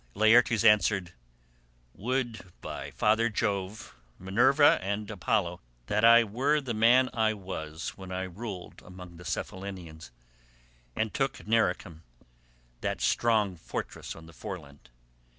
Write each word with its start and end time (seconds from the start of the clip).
Laertes 0.15 0.63
answered, 0.63 1.11
"Would, 1.93 2.51
by 2.59 2.89
Father 2.89 3.29
Jove, 3.29 3.93
Minerva, 4.17 4.79
and 4.81 5.11
Apollo, 5.11 5.61
that 5.85 6.03
I 6.03 6.23
were 6.23 6.59
the 6.59 6.73
man 6.73 7.11
I 7.13 7.35
was 7.35 7.89
when 7.89 8.11
I 8.11 8.23
ruled 8.23 8.81
among 8.83 9.17
the 9.17 9.25
Cephallenians, 9.25 10.09
and 10.95 11.13
took 11.13 11.45
Nericum, 11.45 12.01
that 12.79 12.99
strong 12.99 13.55
fortress 13.57 14.15
on 14.15 14.25
the 14.25 14.33
foreland. 14.33 14.89